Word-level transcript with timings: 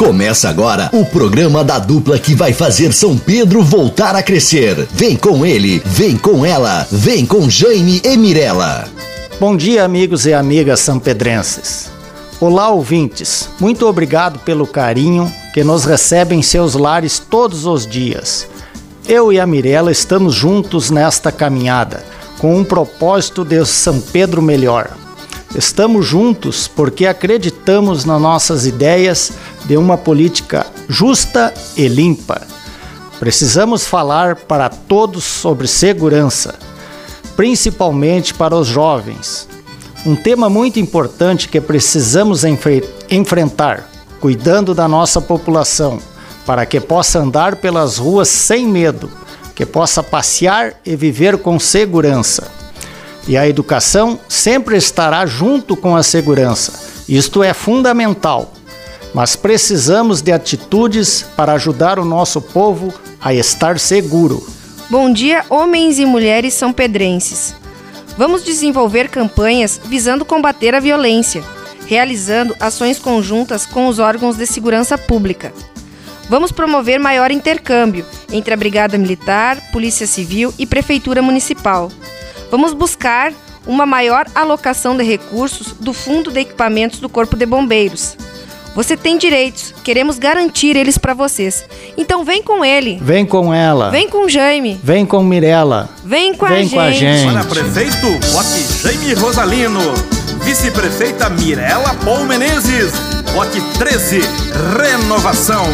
Começa 0.00 0.48
agora 0.48 0.88
o 0.94 1.04
programa 1.04 1.62
da 1.62 1.78
dupla 1.78 2.18
que 2.18 2.34
vai 2.34 2.54
fazer 2.54 2.90
São 2.90 3.18
Pedro 3.18 3.62
voltar 3.62 4.16
a 4.16 4.22
crescer. 4.22 4.88
Vem 4.92 5.14
com 5.14 5.44
ele, 5.44 5.82
vem 5.84 6.16
com 6.16 6.42
ela, 6.42 6.86
vem 6.90 7.26
com 7.26 7.50
Jaime 7.50 8.00
e 8.02 8.16
Mirella. 8.16 8.88
Bom 9.38 9.54
dia, 9.54 9.84
amigos 9.84 10.24
e 10.24 10.32
amigas 10.32 10.80
sampedrenses. 10.80 11.90
Olá, 12.40 12.70
ouvintes. 12.70 13.50
Muito 13.60 13.86
obrigado 13.86 14.38
pelo 14.38 14.66
carinho 14.66 15.30
que 15.52 15.62
nos 15.62 15.84
recebem 15.84 16.38
em 16.38 16.42
seus 16.42 16.72
lares 16.72 17.18
todos 17.18 17.66
os 17.66 17.86
dias. 17.86 18.48
Eu 19.06 19.30
e 19.30 19.38
a 19.38 19.46
Mirella 19.46 19.92
estamos 19.92 20.34
juntos 20.34 20.90
nesta 20.90 21.30
caminhada, 21.30 22.02
com 22.38 22.56
um 22.56 22.64
propósito 22.64 23.44
de 23.44 23.66
São 23.66 24.00
Pedro 24.00 24.40
melhor. 24.40 24.96
Estamos 25.54 26.06
juntos 26.06 26.68
porque 26.68 27.06
acreditamos 27.06 28.04
nas 28.04 28.20
nossas 28.20 28.66
ideias 28.66 29.32
de 29.64 29.76
uma 29.76 29.98
política 29.98 30.64
justa 30.88 31.52
e 31.76 31.88
limpa. 31.88 32.40
Precisamos 33.18 33.84
falar 33.84 34.36
para 34.36 34.68
todos 34.68 35.24
sobre 35.24 35.66
segurança, 35.66 36.54
principalmente 37.34 38.32
para 38.32 38.54
os 38.54 38.68
jovens. 38.68 39.48
Um 40.06 40.14
tema 40.14 40.48
muito 40.48 40.78
importante 40.78 41.48
que 41.48 41.60
precisamos 41.60 42.44
enfre 42.44 42.88
enfrentar, 43.10 43.90
cuidando 44.20 44.72
da 44.72 44.86
nossa 44.86 45.20
população, 45.20 45.98
para 46.46 46.64
que 46.64 46.80
possa 46.80 47.18
andar 47.18 47.56
pelas 47.56 47.98
ruas 47.98 48.28
sem 48.28 48.66
medo, 48.68 49.10
que 49.54 49.66
possa 49.66 50.00
passear 50.00 50.74
e 50.86 50.94
viver 50.94 51.38
com 51.38 51.58
segurança. 51.58 52.59
E 53.28 53.36
a 53.36 53.48
educação 53.48 54.18
sempre 54.28 54.76
estará 54.76 55.24
junto 55.26 55.76
com 55.76 55.94
a 55.96 56.02
segurança. 56.02 56.72
Isto 57.08 57.42
é 57.42 57.52
fundamental. 57.52 58.52
Mas 59.12 59.34
precisamos 59.36 60.22
de 60.22 60.32
atitudes 60.32 61.24
para 61.36 61.52
ajudar 61.54 61.98
o 61.98 62.04
nosso 62.04 62.40
povo 62.40 62.94
a 63.20 63.34
estar 63.34 63.78
seguro. 63.78 64.46
Bom 64.88 65.12
dia, 65.12 65.44
homens 65.50 65.98
e 65.98 66.06
mulheres 66.06 66.54
são 66.54 66.72
pedrenses. 66.72 67.54
Vamos 68.16 68.44
desenvolver 68.44 69.08
campanhas 69.08 69.80
visando 69.84 70.24
combater 70.24 70.74
a 70.74 70.80
violência, 70.80 71.42
realizando 71.86 72.56
ações 72.60 72.98
conjuntas 72.98 73.66
com 73.66 73.88
os 73.88 73.98
órgãos 73.98 74.36
de 74.36 74.46
segurança 74.46 74.96
pública. 74.96 75.52
Vamos 76.28 76.52
promover 76.52 77.00
maior 77.00 77.32
intercâmbio 77.32 78.04
entre 78.32 78.54
a 78.54 78.56
Brigada 78.56 78.96
Militar, 78.96 79.60
Polícia 79.72 80.06
Civil 80.06 80.54
e 80.58 80.64
Prefeitura 80.64 81.20
Municipal 81.20 81.90
Vamos 82.50 82.72
buscar 82.72 83.32
uma 83.66 83.86
maior 83.86 84.26
alocação 84.34 84.96
de 84.96 85.04
recursos 85.04 85.72
do 85.72 85.92
Fundo 85.92 86.30
de 86.30 86.40
Equipamentos 86.40 86.98
do 86.98 87.08
Corpo 87.08 87.36
de 87.36 87.46
Bombeiros. 87.46 88.16
Você 88.74 88.96
tem 88.96 89.18
direitos, 89.18 89.74
queremos 89.82 90.18
garantir 90.18 90.76
eles 90.76 90.96
para 90.96 91.12
vocês. 91.12 91.64
Então 91.96 92.24
vem 92.24 92.42
com 92.42 92.64
ele. 92.64 92.98
Vem 93.02 93.26
com 93.26 93.52
ela. 93.52 93.90
Vem 93.90 94.08
com 94.08 94.28
Jaime. 94.28 94.80
Vem 94.82 95.04
com 95.04 95.22
Mirella. 95.22 95.88
Vem 96.04 96.34
com, 96.34 96.46
vem 96.46 96.66
a, 96.66 96.70
com 96.70 96.92
gente. 96.92 97.06
a 97.06 97.16
gente. 97.16 97.32
Para 97.32 97.44
prefeito, 97.44 98.06
vote 98.32 98.82
Jaime 98.82 99.14
Rosalino. 99.14 99.80
Vice-prefeita 100.42 101.28
Mirella 101.30 101.94
Paul 102.04 102.24
Menezes. 102.24 102.92
Vote 103.34 103.60
13, 103.78 104.20
renovação. 104.78 105.66